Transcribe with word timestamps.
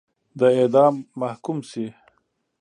د 0.39 0.41
اعدام 0.57 0.95
محکوم 1.21 1.57
شي. 1.69 1.85